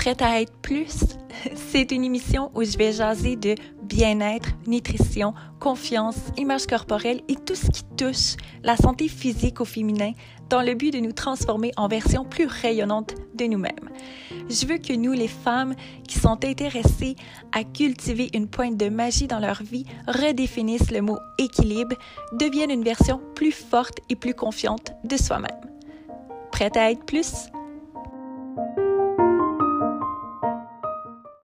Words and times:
Prête 0.00 0.22
à 0.22 0.40
être 0.40 0.56
plus? 0.62 1.04
C'est 1.54 1.92
une 1.92 2.04
émission 2.04 2.50
où 2.54 2.64
je 2.64 2.78
vais 2.78 2.90
jaser 2.90 3.36
de 3.36 3.54
bien-être, 3.82 4.48
nutrition, 4.66 5.34
confiance, 5.60 6.16
image 6.38 6.66
corporelle 6.66 7.20
et 7.28 7.34
tout 7.34 7.54
ce 7.54 7.66
qui 7.66 7.84
touche 7.98 8.36
la 8.62 8.78
santé 8.78 9.08
physique 9.08 9.60
au 9.60 9.66
féminin 9.66 10.12
dans 10.48 10.62
le 10.62 10.72
but 10.72 10.90
de 10.90 11.00
nous 11.00 11.12
transformer 11.12 11.72
en 11.76 11.86
version 11.86 12.24
plus 12.24 12.46
rayonnante 12.46 13.14
de 13.34 13.44
nous-mêmes. 13.44 13.90
Je 14.48 14.64
veux 14.64 14.78
que 14.78 14.94
nous, 14.94 15.12
les 15.12 15.28
femmes 15.28 15.74
qui 16.08 16.18
sont 16.18 16.46
intéressées 16.46 17.14
à 17.52 17.62
cultiver 17.62 18.30
une 18.32 18.48
pointe 18.48 18.78
de 18.78 18.88
magie 18.88 19.26
dans 19.26 19.38
leur 19.38 19.62
vie, 19.62 19.84
redéfinissent 20.08 20.92
le 20.92 21.02
mot 21.02 21.18
équilibre, 21.36 21.94
deviennent 22.32 22.70
une 22.70 22.84
version 22.84 23.20
plus 23.34 23.52
forte 23.52 23.98
et 24.08 24.16
plus 24.16 24.32
confiante 24.32 24.92
de 25.04 25.18
soi-même. 25.18 25.60
Prête 26.50 26.78
à 26.78 26.90
être 26.90 27.04
plus? 27.04 27.50